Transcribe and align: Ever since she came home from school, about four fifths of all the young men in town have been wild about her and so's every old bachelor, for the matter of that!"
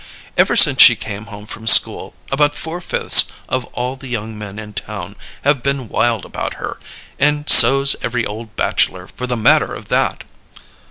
Ever 0.35 0.55
since 0.55 0.81
she 0.81 0.95
came 0.95 1.25
home 1.27 1.45
from 1.45 1.67
school, 1.67 2.15
about 2.31 2.55
four 2.55 2.81
fifths 2.81 3.25
of 3.47 3.65
all 3.65 3.95
the 3.95 4.07
young 4.07 4.35
men 4.35 4.57
in 4.57 4.73
town 4.73 5.15
have 5.43 5.61
been 5.61 5.89
wild 5.89 6.25
about 6.25 6.55
her 6.55 6.79
and 7.19 7.47
so's 7.47 7.95
every 8.01 8.25
old 8.25 8.55
bachelor, 8.55 9.05
for 9.15 9.27
the 9.27 9.37
matter 9.37 9.75
of 9.75 9.89
that!" 9.89 10.23